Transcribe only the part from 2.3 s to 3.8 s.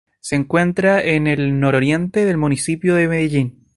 municipio de Medellín.